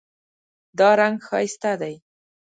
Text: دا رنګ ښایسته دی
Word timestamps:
دا 0.79 0.89
رنګ 0.99 1.17
ښایسته 1.27 1.71
دی 1.81 1.95